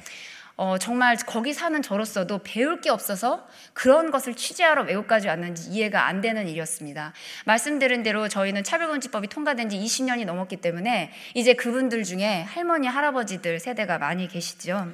[0.56, 6.22] 어, 정말 거기 사는 저로서도 배울 게 없어서 그런 것을 취재하러 외국까지 왔는지 이해가 안
[6.22, 7.14] 되는 일이었습니다.
[7.46, 13.98] 말씀드린 대로 저희는 차별금지법이 통과된 지 20년이 넘었기 때문에 이제 그분들 중에 할머니, 할아버지들 세대가
[13.98, 14.90] 많이 계시죠.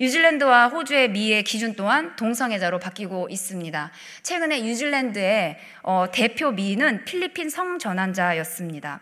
[0.00, 3.90] 뉴질랜드와 호주의 미의 기준 또한 동성애자로 바뀌고 있습니다.
[4.22, 9.00] 최근에 뉴질랜드의 어, 대표 미는 필리핀 성전환자였습니다.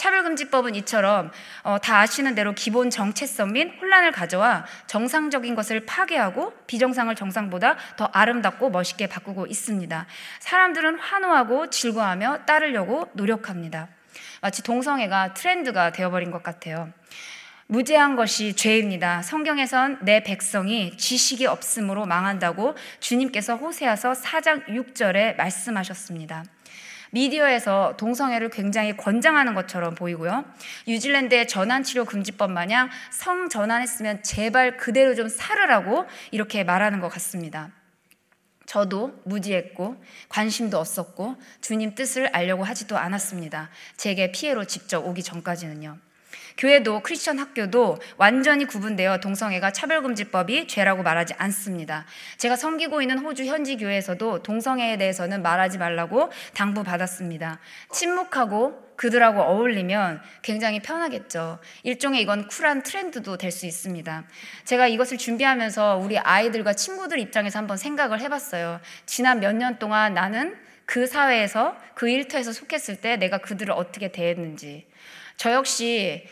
[0.00, 1.30] 차별금지법은 이처럼
[1.62, 8.06] 어, 다 아시는 대로 기본 정체성 및 혼란을 가져와 정상적인 것을 파괴하고 비정상을 정상보다 더
[8.06, 10.06] 아름답고 멋있게 바꾸고 있습니다.
[10.40, 13.88] 사람들은 환호하고 즐거워하며 따르려고 노력합니다.
[14.40, 16.90] 마치 동성애가 트렌드가 되어버린 것 같아요.
[17.66, 19.20] 무죄한 것이 죄입니다.
[19.20, 26.44] 성경에선 내 백성이 지식이 없으므로 망한다고 주님께서 호세아서 4장 6절에 말씀하셨습니다.
[27.10, 30.44] 미디어에서 동성애를 굉장히 권장하는 것처럼 보이고요.
[30.86, 37.70] 뉴질랜드의 전환치료 금지법 마냥 성 전환했으면 제발 그대로 좀 살으라고 이렇게 말하는 것 같습니다.
[38.66, 39.96] 저도 무지했고
[40.28, 43.68] 관심도 없었고 주님 뜻을 알려고 하지도 않았습니다.
[43.96, 45.98] 제게 피해로 직접 오기 전까지는요.
[46.58, 52.06] 교회도 크리스천 학교도 완전히 구분되어 동성애가 차별금지법이 죄라고 말하지 않습니다.
[52.38, 57.58] 제가 섬기고 있는 호주 현지 교회에서도 동성애에 대해서는 말하지 말라고 당부받았습니다.
[57.92, 61.58] 침묵하고 그들하고 어울리면 굉장히 편하겠죠.
[61.84, 64.24] 일종의 이건 쿨한 트렌드도 될 수 있습니다.
[64.64, 68.80] 제가 이것을 준비하면서 우리 아이들과 친구들 입장에서 한번 생각을 해봤어요.
[69.06, 70.54] 지난 몇 년 동안 나는
[70.86, 74.86] 그 사회에서 그 일터에서 속했을 때 내가 그들을 어떻게 대했는지.
[75.40, 76.26] 저 역시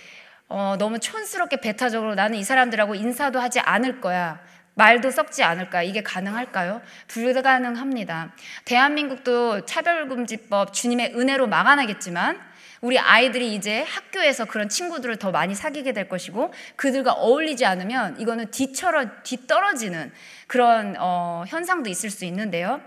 [0.50, 4.38] 어, 너무 촌스럽게 배타적으로 나는 이 사람들하고 인사도 하지 않을 거야.
[4.74, 5.82] 말도 썩지 않을까?
[5.82, 6.82] 이게 가능할까요?
[7.06, 8.34] 불가능합니다.
[8.66, 12.38] 대한민국도 차별금지법 주님의 은혜로 막아나겠지만
[12.82, 18.50] 우리 아이들이 이제 학교에서 그런 친구들을 더 많이 사귀게 될 것이고 그들과 어울리지 않으면 이거는
[18.50, 20.12] 뒤처러 뒤떨어지는
[20.46, 22.82] 그런 어, 현상도 있을 수 있는데요.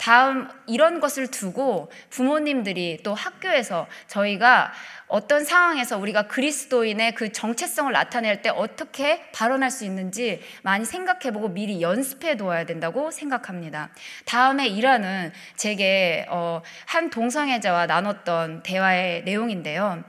[0.00, 4.72] 다음 이런 것을 두고 부모님들이 또 학교에서 저희가
[5.10, 11.82] 어떤 상황에서 우리가 그리스도인의 그 정체성을 나타낼 때 어떻게 발언할 수 있는지 많이 생각해보고 미리
[11.82, 13.90] 연습해 두어야 된다고 생각합니다.
[14.24, 20.04] 다음에 일하는 제게 어, 한 동성애자와 나눴던 대화의 내용인데요.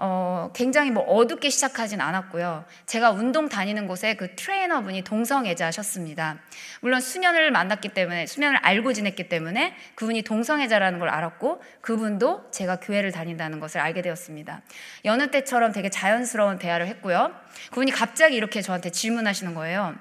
[0.00, 2.64] 어, 굉장히 뭐 어둡게 시작하진 않았고요.
[2.86, 6.38] 제가 운동 다니는 곳에 그 트레이너분이 동성애자셨습니다.
[6.80, 13.10] 물론 수년을 만났기 때문에, 수년을 알고 지냈기 때문에 그분이 동성애자라는 걸 알았고 그분도 제가 교회를
[13.10, 14.62] 다닌다는 것을 알게 되었습니다.
[15.04, 17.34] 여느 때처럼 되게 자연스러운 대화를 했고요.
[17.70, 19.96] 그분이 갑자기 이렇게 저한테 질문하시는 거예요.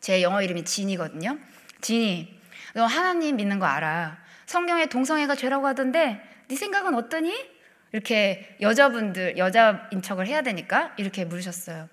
[0.00, 1.38] 제 영어 이름이 진이거든요.
[1.82, 2.40] 진이,
[2.74, 4.16] 너 하나님 믿는 거 알아.
[4.46, 7.51] 성경에 동성애가 죄라고 하던데 네 생각은 어떠니?
[7.92, 11.88] 이렇게 여자분들, 여자인 척을 해야 되니까 이렇게 물으셨어요.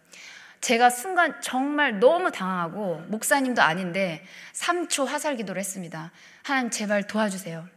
[0.62, 6.12] 제가 순간 정말 너무 당황하고 목사님도 아닌데 3초 화살 기도를 했습니다.
[6.44, 7.68] 하나님 제발 도와주세요.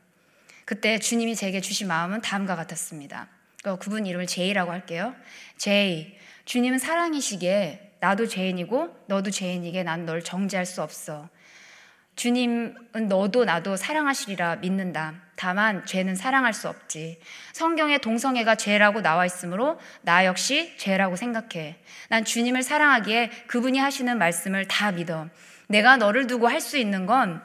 [0.64, 3.28] 그때 주님이 제게 주신 마음은 다음과 같았습니다.
[3.80, 5.14] 그분 이름을 제이라고 할게요.
[5.56, 11.28] 제이, 주님은 사랑이시기에 나도 죄인이고 너도 죄인이기에 난 널 정죄할 수 없어.
[12.16, 15.14] 주님은 너도 나도 사랑하시리라 믿는다.
[15.34, 17.18] 다만 죄는 사랑할 수 없지.
[17.52, 21.78] 성경에 동성애가 죄라고 나와 있으므로 나 역시 죄라고 생각해.
[22.08, 25.28] 난 주님을 사랑하기에 그분이 하시는 말씀을 다 믿어.
[25.68, 27.42] 내가 너를 두고 할 수 있는 건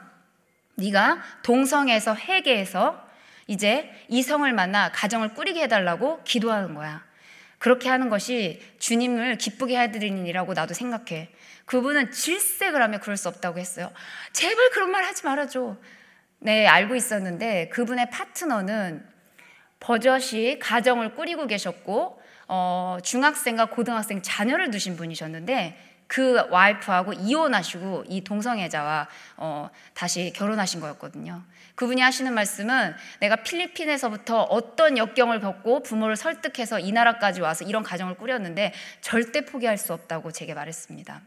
[0.76, 3.04] 네가 동성애에서 회개해서
[3.48, 7.07] 이제 이성을 만나 가정을 꾸리게 해달라고 기도하는 거야.
[7.58, 11.30] 그렇게 하는 것이 주님을 기쁘게 해드리는 일이라고 나도 생각해.
[11.64, 13.90] 그분은 질색을 하며 그럴 수 없다고 했어요.
[14.32, 15.76] 제발 그런 말 하지 말아줘.
[16.40, 19.04] 네, 알고 있었는데 그분의 파트너는
[19.80, 29.08] 버젓이 가정을 꾸리고 계셨고 어, 중학생과 고등학생 자녀를 두신 분이셨는데 그 와이프하고 이혼하시고 이 동성애자와
[29.36, 31.42] 어, 다시 결혼하신 거였거든요.
[31.78, 38.16] 그분이 하시는 말씀은 내가 필리핀에서부터 어떤 역경을 겪고 부모를 설득해서 이 나라까지 와서 이런 가정을
[38.16, 41.20] 꾸렸는데 절대 포기할 수 없다고 제게 말했습니다.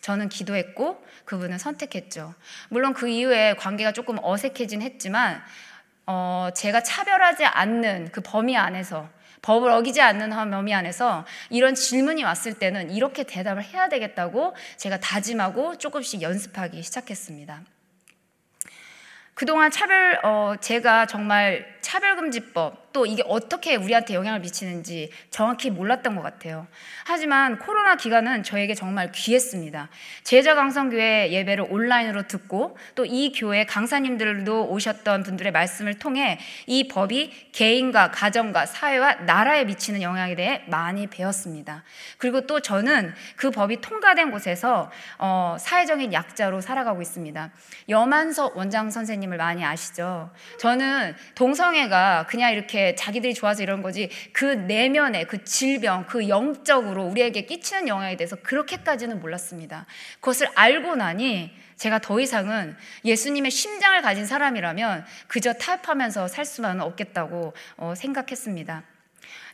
[0.00, 2.34] 저는 기도했고 그분은 선택했죠.
[2.68, 5.40] 물론 그 이후에 관계가 조금 어색해진 했지만
[6.06, 9.08] 어, 제가 차별하지 않는 그 범위 안에서
[9.42, 15.78] 법을 어기지 않는 범위 안에서 이런 질문이 왔을 때는 이렇게 대답을 해야 되겠다고 제가 다짐하고
[15.78, 17.62] 조금씩 연습하기 시작했습니다.
[19.42, 26.22] 그동안 차별, 어, 제가 정말 차별금지법, 또 이게 어떻게 우리한테 영향을 미치는지 정확히 몰랐던 것
[26.22, 26.66] 같아요.
[27.04, 29.88] 하지만 코로나 기간은 저에게 정말 귀했습니다.
[30.24, 37.50] 제자 강성교회 예배를 온라인으로 듣고 또 이 교회 강사님들도 오셨던 분들의 말씀을 통해 이 법이
[37.52, 41.84] 개인과 가정과 사회와 나라에 미치는 영향에 대해 많이 배웠습니다.
[42.16, 47.50] 그리고 또 저는 그 법이 통과된 곳에서 어, 사회적인 약자로 살아가고 있습니다.
[47.90, 50.30] 여만석 원장 선생님을 많이 아시죠?
[50.58, 57.04] 저는 동성 애가 그냥 이렇게 자기들이 좋아서 이런 거지 그 내면의 그 질병, 그 영적으로
[57.04, 59.86] 우리에게 끼치는 영향에 대해서 그렇게까지는 몰랐습니다.
[60.20, 67.54] 그것을 알고 나니 제가 더 이상은 예수님의 심장을 가진 사람이라면 그저 타협하면서 살 수만은 없겠다고
[67.76, 68.84] 어, 생각했습니다.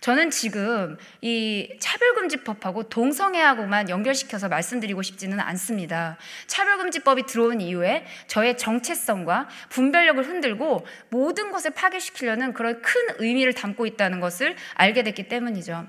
[0.01, 6.17] 저는 지금 이 차별금지법하고 동성애하고만 연결시켜서 말씀드리고 싶지는 않습니다.
[6.47, 14.21] 차별금지법이 들어온 이후에 저의 정체성과 분별력을 흔들고 모든 것을 파괴시키려는 그런 큰 의미를 담고 있다는
[14.21, 15.87] 것을 알게 됐기 때문이죠.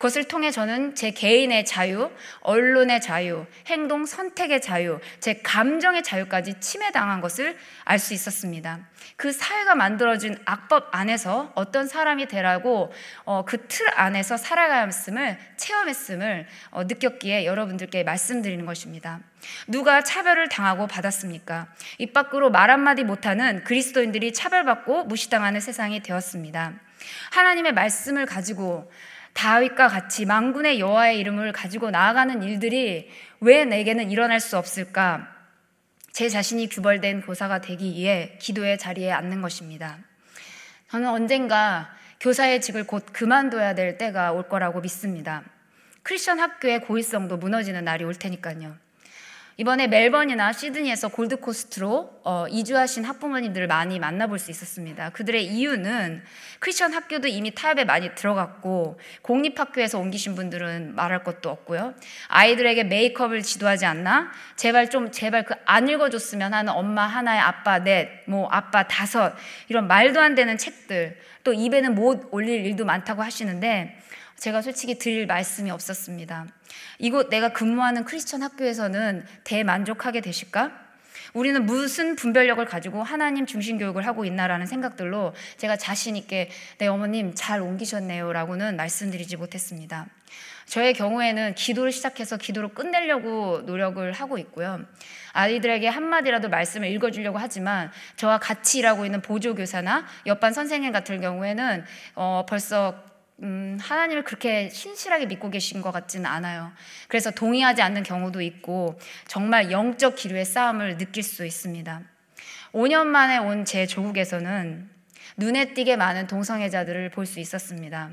[0.00, 2.10] 그것을 통해 저는 제 개인의 자유,
[2.40, 8.80] 언론의 자유, 행동 선택의 자유, 제 감정의 자유까지 침해당한 것을 알 수 있었습니다.
[9.16, 12.90] 그 사회가 만들어진 악법 안에서 어떤 사람이 되라고
[13.24, 19.20] 어, 그틀 안에서 살아가야 했음을 체험했음을 어, 느꼈기에 여러분들께 말씀드리는 것입니다.
[19.68, 21.66] 누가 차별을 당하고 받았습니까?
[21.98, 26.72] 입 밖으로 말 한마디 못하는 그리스도인들이 차별받고 무시당하는 세상이 되었습니다.
[27.32, 28.90] 하나님의 말씀을 가지고
[29.40, 35.34] 다윗과 같이 망군의 여호와의 이름을 가지고 나아가는 일들이 왜 내게는 일어날 수 없을까?
[36.12, 39.96] 제 자신이 규벌된 교사가 되기 위해 기도의 자리에 앉는 것입니다.
[40.90, 45.42] 저는 언젠가 교사의 직을 곧 그만둬야 될 때가 올 거라고 믿습니다.
[46.02, 48.76] 크리스천 학교의 고의성도 무너지는 날이 올 테니까요.
[49.60, 55.10] 이번에 멜번이나 시드니에서 골드코스트로 어, 이주하신 학부모님들을 많이 만나볼 수 있었습니다.
[55.10, 56.22] 그들의 이유는
[56.60, 61.92] 크리스천 학교도 이미 타협에 많이 들어갔고 공립학교에서 옮기신 분들은 말할 것도 없고요.
[62.28, 64.30] 아이들에게 메이크업을 지도하지 않나?
[64.56, 69.34] 제발 좀 제발 그 안 읽어줬으면 하는 엄마 하나에 아빠 넷, 뭐 아빠 다섯
[69.68, 73.96] 이런 말도 안 되는 책들 또 입에는 못 올릴 일도 많다고 하시는데
[74.40, 76.46] 제가 솔직히 드릴 말씀이 없었습니다.
[76.98, 80.72] 이곳 내가 근무하는 크리스천 학교에서는 대만족하게 되실까?
[81.34, 87.34] 우리는 무슨 분별력을 가지고 하나님 중심 교육을 하고 있나라는 생각들로 제가 자신 있게 네 어머님
[87.34, 90.06] 잘 옮기셨네요라고는 말씀드리지 못했습니다.
[90.64, 94.80] 저의 경우에는 기도를 시작해서 기도로 끝내려고 노력을 하고 있고요.
[95.32, 102.46] 아이들에게 한마디라도 말씀을 읽어주려고 하지만 저와 같이 일하고 있는 보조교사나 옆반 선생님 같은 경우에는 어,
[102.48, 103.09] 벌써
[103.42, 106.72] 음, 하나님을 그렇게 신실하게 믿고 계신 것 같지는 않아요.
[107.08, 112.02] 그래서 동의하지 않는 경우도 있고 정말 영적 기류의 싸움을 느낄 수 있습니다.
[112.72, 114.88] 5년 만에 온 제 조국에서는
[115.36, 118.10] 눈에 띄게 많은 동성애자들을 볼 수 있었습니다.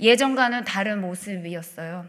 [0.00, 2.06] 예전과는 다른 모습이었어요.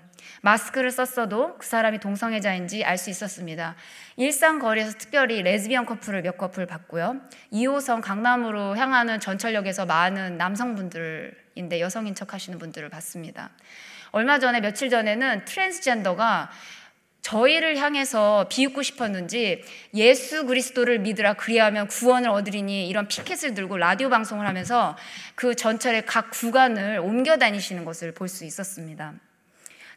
[0.48, 3.76] 마스크를 썼어도 그 사람이 동성애자인지 알 수 있었습니다.
[4.16, 7.18] 일상 거리에서 특별히 레즈비언 커플을 몇 커플 봤고요.
[7.52, 13.50] 2호선 강남으로 향하는 전철역에서 많은 남성분들인데 여성인 척 하시는 분들을 봤습니다.
[14.12, 16.50] 얼마 전에 며칠 전에는 트랜스젠더가
[17.22, 19.62] 저희를 향해서 비웃고 싶었는지
[19.96, 24.96] 예수 그리스도를 믿으라 그리하면 구원을 얻으리니 이런 피켓을 들고 라디오 방송을 하면서
[25.36, 29.14] 그 전철의 각 구간을 옮겨 다니시는 것을 볼 수 있었습니다.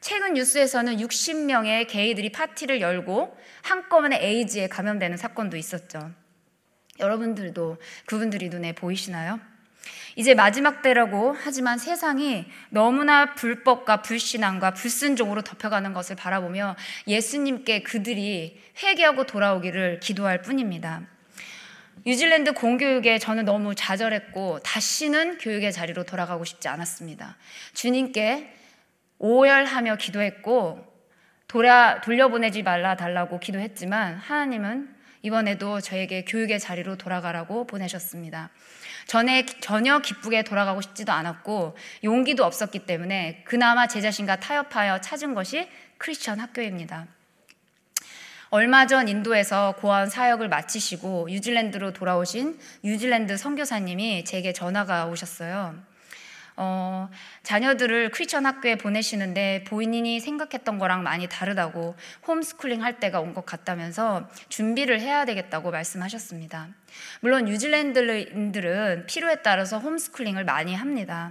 [0.01, 6.11] 최근 뉴스에서는 60명의 게이들이 파티를 열고 한꺼번에 에이즈에 감염되는 사건도 있었죠.
[6.99, 9.41] 여러분들도 그분들이 눈에 보이시나요?
[10.17, 19.27] 이제 마지막 때라고 하지만 세상이 너무나 불법과 불신앙과 불순종으로 덮여가는 것을 바라보며 예수님께 그들이 회개하고
[19.27, 21.03] 돌아오기를 기도할 뿐입니다.
[22.07, 27.37] 뉴질랜드 공교육에 저는 너무 좌절했고 다시는 교육의 자리로 돌아가고 싶지 않았습니다.
[27.75, 28.60] 주님께
[29.21, 30.85] 오열하며 기도했고
[31.47, 38.51] 돌아, 돌려보내지 말라 달라고 기도했지만 하나님은 이번에도 저에게 교육의 자리로 돌아가라고 보내셨습니다.
[39.07, 45.69] 전에 전혀 기쁘게 돌아가고 싶지도 않았고 용기도 없었기 때문에 그나마 제 자신과 타협하여 찾은 것이
[45.99, 47.07] 크리스천 학교입니다.
[48.49, 55.90] 얼마 전 인도에서 고아원 사역을 마치시고 뉴질랜드로 돌아오신 뉴질랜드 선교사님이 제게 전화가 오셨어요.
[56.63, 57.09] 어,
[57.43, 61.97] 자녀들을 크리스천 학교에 보내시는데 본인이 생각했던 거랑 많이 다르다고
[62.27, 66.69] 홈스쿨링 할 때가 온 것 같다면서 준비를 해야 되겠다고 말씀하셨습니다.
[67.21, 71.31] 물론 뉴질랜드인들은 필요에 따라서 홈스쿨링을 많이 합니다.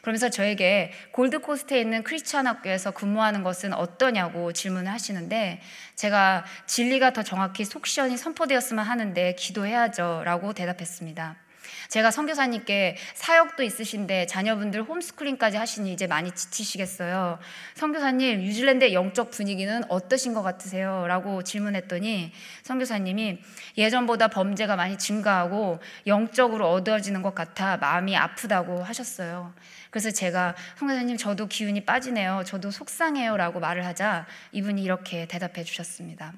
[0.00, 5.60] 그러면서 저에게 골드코스트에 있는 크리스천 학교에서 근무하는 것은 어떠냐고 질문을 하시는데
[5.94, 11.43] 제가 진리가 더 정확히 속시원히 선포되었으면 하는데 기도해야죠 라고 대답했습니다.
[11.88, 17.38] 제가 선교사님께 사역도 있으신데 자녀분들 홈스쿨링까지 하시니 이제 많이 지치시겠어요.
[17.74, 21.06] 선교사님, 뉴질랜드의 영적 분위기는 어떠신 것 같으세요?
[21.06, 22.32] 라고 질문했더니
[22.62, 23.38] 선교사님이
[23.78, 29.54] 예전보다 범죄가 많이 증가하고 영적으로 어두워지는 것 같아 마음이 아프다고 하셨어요.
[29.90, 32.42] 그래서 제가 선교사님 저도 기운이 빠지네요.
[32.46, 33.36] 저도 속상해요.
[33.36, 36.32] 라고 말을 하자 이분이 이렇게 대답해 주셨습니다.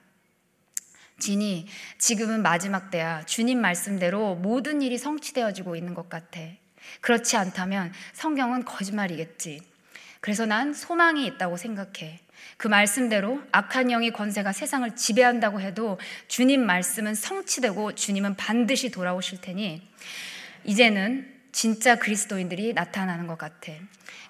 [1.18, 1.66] 진이
[1.98, 3.24] 지금은 마지막 때야.
[3.24, 6.40] 주님 말씀대로 모든 일이 성취되어지고 있는 것 같아.
[7.00, 9.62] 그렇지 않다면 성경은 거짓말이겠지.
[10.20, 12.20] 그래서 난 소망이 있다고 생각해.
[12.58, 15.98] 그 말씀대로 악한 영의 권세가 세상을 지배한다고 해도
[16.28, 19.82] 주님 말씀은 성취되고 주님은 반드시 돌아오실 테니
[20.64, 23.72] 이제는 진짜 그리스도인들이 나타나는 것 같아.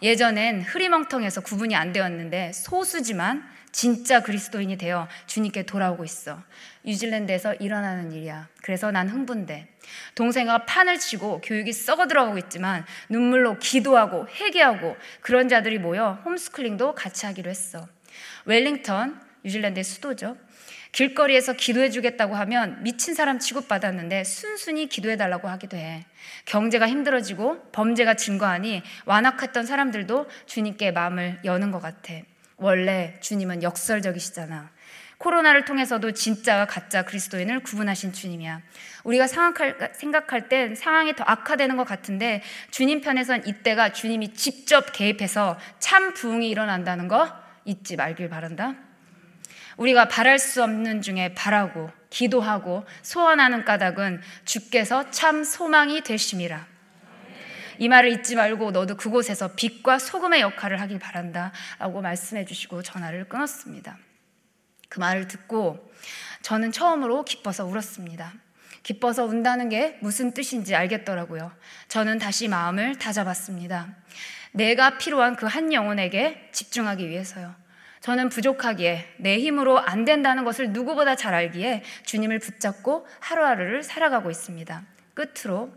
[0.03, 6.43] 예전엔 흐리멍텅해서 구분이 안 되었는데 소수지만 진짜 그리스도인이 되어 주님께 돌아오고 있어.
[6.85, 8.49] 뉴질랜드에서 일어나는 일이야.
[8.62, 9.68] 그래서 난 흥분돼.
[10.14, 17.27] 동생과 판을 치고 교육이 썩어 들어가고 있지만 눈물로 기도하고 회개하고 그런 자들이 모여 홈스쿨링도 같이
[17.27, 17.87] 하기로 했어.
[18.47, 20.39] 웰링턴, 뉴질랜드의 수도죠.
[20.93, 26.07] 길거리에서 기도해 주겠다고 하면 미친 사람 취급받았는데 순순히 기도해 달라고 하기도 해.
[26.47, 32.14] 경제가 힘들어지고 범죄가 증거하니 완악했던 사람들도 주님께 마음을 여는 것 같아.
[32.57, 34.71] 원래 주님은 역설적이시잖아.
[35.19, 38.61] 코로나를 통해서도 진짜와 가짜 그리스도인을 구분하신 주님이야.
[39.05, 45.59] 우리가 생각할, 생각할 땐 상황이 더 악화되는 것 같은데 주님 편에선 이때가 주님이 직접 개입해서
[45.79, 47.33] 참 부흥이 일어난다는 거
[47.65, 48.75] 잊지 말길 바란다.
[49.79, 56.76] 우리가 바랄 수 없는 중에 바라고 기도하고 소원하는 까닭은 주께서 참 소망이 되심이라.
[57.79, 61.53] 이 말을 잊지 말고 너도 그곳에서 빛과 소금의 역할을 하길 바란다.
[61.79, 63.99] 라고 말씀해 주시고 전화를 끊었습니다.
[64.89, 65.91] 그 말을 듣고
[66.43, 68.33] 저는 처음으로 기뻐서 울었습니다.
[68.83, 71.51] 기뻐서 운다는 게 무슨 뜻인지 알겠더라고요.
[71.89, 73.89] 저는 다시 마음을 다잡았습니다.
[74.53, 77.55] 내가 필요한 그 한 영혼에게 집중하기 위해서요.
[78.01, 84.85] 저는 부족하기에 내 힘으로 안 된다는 것을 누구보다 잘 알기에 주님을 붙잡고 하루하루를 살아가고 있습니다.
[85.14, 85.72] 끝으로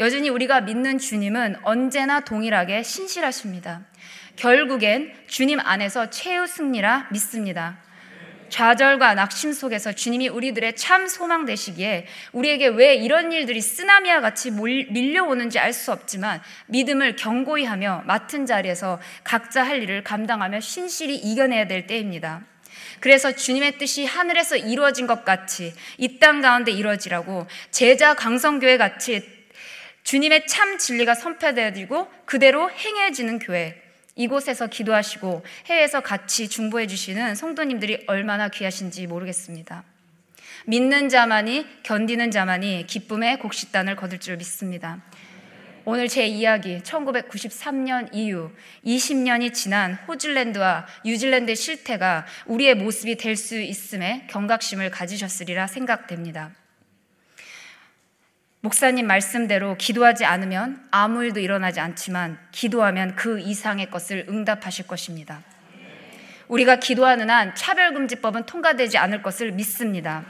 [0.00, 3.82] 여전히 우리가 믿는 주님은 언제나 동일하게 신실하십니다.
[4.36, 7.78] 결국엔 주님 안에서 최후 승리라 믿습니다.
[8.48, 15.58] 좌절과 낙심 속에서 주님이 우리들의 참 소망 되시기에 우리에게 왜 이런 일들이 쓰나미와 같이 밀려오는지
[15.58, 21.86] 알 수 없지만 믿음을 견고히 하며 맡은 자리에서 각자 할 일을 감당하며 신실히 이겨내야 될
[21.86, 22.40] 때입니다.
[23.00, 29.39] 그래서 주님의 뜻이 하늘에서 이루어진 것 같이 이 땅 가운데 이루어지라고 제자 강성교회 같이
[30.04, 33.80] 주님의 참 진리가 선포되어지고 그대로 행해지는 교회.
[34.16, 39.84] 이곳에서 기도하시고 해외에서 같이 중보해 주시는 성도님들이 얼마나 귀하신지 모르겠습니다.
[40.66, 45.00] 믿는 자만이 견디는 자만이 기쁨의 곡식단을 거둘 줄 믿습니다.
[45.86, 48.50] 오늘 제 이야기 1993년 이후
[48.84, 56.50] 20년이 지난 호질랜드와 뉴질랜드의 실태가 우리의 모습이 될 수 있음에 경각심을 가지셨으리라 생각됩니다.
[58.62, 65.42] 목사님 말씀대로 기도하지 않으면 아무 일도 일어나지 않지만 기도하면 그 이상의 것을 응답하실 것입니다.
[66.46, 70.24] 우리가 기도하는 한 차별금지법은 통과되지 않을 것을 믿습니다.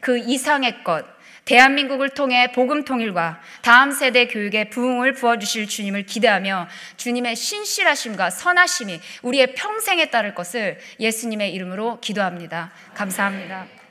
[0.00, 1.04] 그 이상의 것,
[1.44, 9.54] 대한민국을 통해 복음 통일과 다음 세대 교육에 부흥을 부어주실 주님을 기대하며 주님의 신실하심과 선하심이 우리의
[9.54, 12.70] 평생에 따를 것을 예수님의 이름으로 기도합니다.
[12.94, 13.83] 감사합니다.